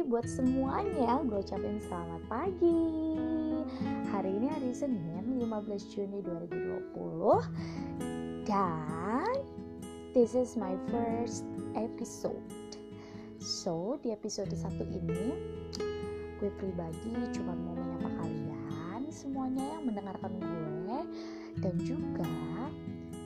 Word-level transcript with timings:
buat 0.00 0.24
semuanya. 0.24 1.20
Gue 1.28 1.44
ucapin 1.44 1.76
selamat 1.76 2.24
pagi. 2.24 2.80
Hari 4.08 4.32
ini 4.32 4.48
hari 4.48 4.72
Senin 4.72 5.36
15 5.36 5.92
Juni 5.92 6.24
2020 6.24 8.48
Dan 8.48 9.28
this 10.16 10.32
is 10.32 10.56
my 10.56 10.72
first 10.88 11.44
episode. 11.76 12.40
So 13.44 14.00
di 14.00 14.16
episode 14.16 14.48
satu 14.56 14.88
ini 14.88 15.36
gue 16.40 16.48
pribadi 16.56 17.12
cuma 17.36 17.52
mau 17.52 17.76
menyapa 17.76 18.24
kalian 18.24 19.04
semuanya 19.12 19.76
yang 19.76 19.84
mendengarkan 19.84 20.32
gue. 20.40 20.98
Dan 21.60 21.76
juga 21.76 22.32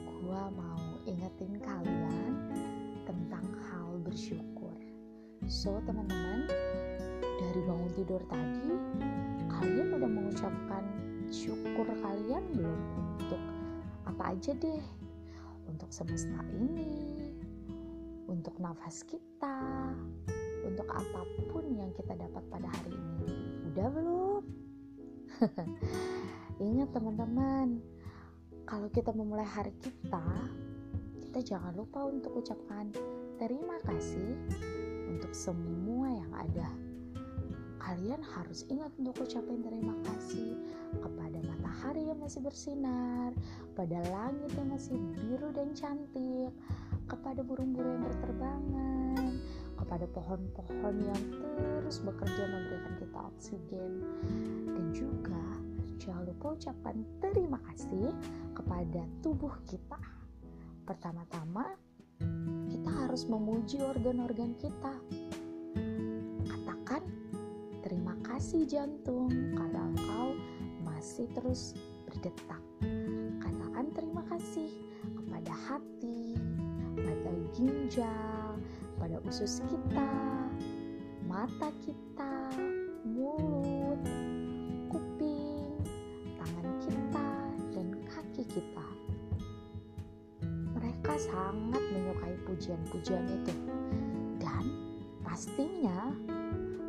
gue 0.02 0.42
mau 0.58 0.82
ingetin 1.06 1.54
kalian 1.62 1.93
So 5.64 5.80
teman-teman. 5.88 6.44
Dari 7.40 7.60
bangun 7.64 7.88
tidur 7.96 8.20
tadi 8.28 8.76
kalian 9.48 9.96
udah 9.96 10.10
mengucapkan 10.12 10.84
syukur 11.32 11.88
kalian 12.04 12.44
belum 12.52 12.80
untuk 13.16 13.40
apa 14.04 14.36
aja 14.36 14.52
deh? 14.60 14.84
Untuk 15.64 15.88
semesta 15.88 16.44
ini 16.52 17.32
untuk 18.28 18.52
nafas 18.60 19.08
kita 19.08 19.88
untuk 20.68 20.84
apa 20.92 21.24
pun 21.48 21.64
yang 21.72 21.88
kita 21.96 22.12
dapat 22.12 22.44
pada 22.52 22.68
hari 22.68 22.92
ini. 22.92 23.32
Udah 23.72 23.88
belum? 23.88 24.42
Ingat 26.76 26.92
teman-teman 26.92 27.80
kalau 28.68 28.92
kita 28.92 29.16
memulai 29.16 29.48
hari 29.48 29.72
kita 29.80 30.28
kita 31.24 31.56
jangan 31.56 31.72
lupa 31.72 32.04
untuk 32.04 32.36
ucapkan 32.36 32.92
terima 33.40 33.80
kasih 33.88 34.36
semua 35.34 36.14
yang 36.14 36.30
ada. 36.30 36.70
Kalian 37.82 38.22
harus 38.22 38.62
ingat 38.70 38.94
untuk 39.02 39.26
ucapin 39.26 39.66
terima 39.66 39.92
kasih 40.06 40.54
kepada 41.02 41.42
matahari 41.42 42.06
yang 42.06 42.22
masih 42.22 42.40
bersinar, 42.40 43.34
pada 43.74 43.98
langit 44.14 44.54
yang 44.54 44.70
masih 44.70 44.94
biru 44.94 45.50
dan 45.50 45.74
cantik, 45.74 46.54
kepada 47.10 47.42
burung-burung 47.42 47.98
yang 47.98 48.04
berterbangan, 48.08 49.32
kepada 49.74 50.06
pohon-pohon 50.14 50.94
yang 51.02 51.22
terus 51.82 51.98
bekerja 52.00 52.44
memberikan 52.48 52.94
kita 52.96 53.18
oksigen, 53.34 53.92
dan 54.70 54.86
juga 54.94 55.44
jangan 56.00 56.24
lupa 56.30 56.56
ucapkan 56.56 56.96
terima 57.20 57.58
kasih 57.68 58.14
kepada 58.56 59.02
tubuh 59.20 59.52
kita. 59.68 59.98
Pertama-tama, 60.88 61.74
kita 62.70 62.90
harus 63.04 63.28
memuji 63.28 63.82
organ-organ 63.82 64.56
kita. 64.56 64.94
Kasih 68.44 68.68
jantung 68.68 69.32
karena 69.56 69.88
engkau 69.88 70.36
masih 70.84 71.24
terus 71.32 71.72
berdetak. 72.04 72.60
Katakan 73.40 73.88
terima 73.96 74.20
kasih 74.28 74.68
kepada 75.16 75.48
hati, 75.64 76.36
pada 76.92 77.32
ginjal, 77.56 78.60
pada 79.00 79.16
usus 79.24 79.64
kita, 79.64 80.12
mata 81.24 81.72
kita, 81.88 82.52
mulut, 83.08 84.04
kuping, 84.92 85.80
tangan 86.36 86.68
kita, 86.84 87.28
dan 87.72 87.96
kaki 88.12 88.44
kita 88.44 88.88
mereka 90.76 91.16
sangat 91.16 91.80
menyukai 91.80 92.36
pujian-pujian 92.44 93.24
itu 93.24 93.56
dan 94.36 94.68
pastinya 95.24 96.12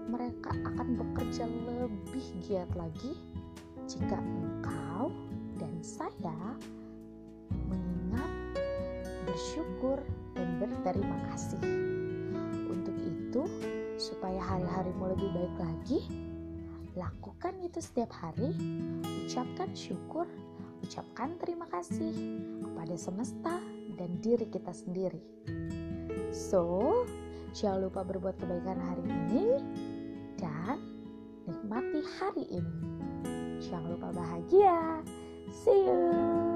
mereka 0.09 0.53
akan 0.65 0.97
bekerja 0.97 1.45
lebih 1.47 2.25
giat 2.45 2.69
lagi 2.77 3.17
jika 3.89 4.17
engkau 4.17 5.13
dan 5.57 5.73
saya 5.81 6.57
mengingat 7.69 8.31
bersyukur 9.25 10.01
dan 10.38 10.61
berterima 10.61 11.17
kasih. 11.33 11.61
Untuk 12.69 12.97
itu 13.01 13.44
supaya 13.97 14.41
hari-harimu 14.41 15.13
lebih 15.17 15.29
baik 15.33 15.55
lagi 15.57 15.99
lakukan 16.95 17.59
itu 17.61 17.79
setiap 17.83 18.13
hari. 18.13 18.55
Ucapkan 19.25 19.73
syukur 19.73 20.29
ucapkan 20.85 21.33
terima 21.41 21.65
kasih 21.73 22.13
kepada 22.61 22.94
semesta 22.94 23.57
dan 23.97 24.21
diri 24.21 24.45
kita 24.45 24.69
sendiri. 24.69 25.17
So, 26.29 26.94
jangan 27.57 27.89
lupa 27.89 28.05
berbuat 28.05 28.38
kebaikan 28.38 28.77
hari 28.77 29.01
ini 29.01 29.45
dan 30.40 30.78
nikmati 31.46 32.01
hari 32.19 32.46
ini. 32.50 32.81
Jangan 33.63 33.96
lupa 33.96 34.09
bahagia. 34.13 35.01
See 35.51 35.85
you. 35.85 36.54